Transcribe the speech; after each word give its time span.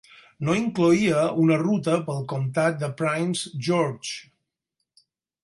No 0.45 0.53
incloïa 0.59 1.19
una 1.43 1.57
ruta 1.63 1.99
pel 2.07 2.23
comtat 2.33 2.81
de 2.85 2.91
Prince 3.03 3.53
George. 3.69 5.07